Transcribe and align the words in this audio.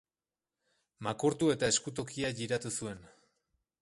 Makurtu 1.07 1.51
eta 1.55 1.69
eskutokia 1.75 2.33
jiratu 2.41 2.73
zuen. 2.81 3.05